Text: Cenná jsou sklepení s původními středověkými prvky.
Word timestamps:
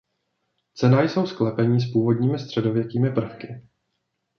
Cenná 0.73 1.01
jsou 1.01 1.25
sklepení 1.25 1.79
s 1.81 1.91
původními 1.91 2.39
středověkými 2.39 3.11
prvky. 3.13 3.67